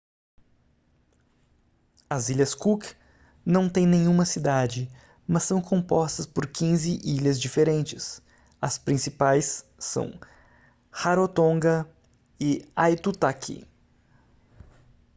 [2.09, 2.83] as ilhas cook
[3.45, 4.89] não têm nenhuma cidade
[5.27, 8.19] mas são compostas por 15 ilhas diferentes
[8.59, 10.19] as principais são
[10.91, 11.87] rarotonga
[12.39, 13.63] e aitutaki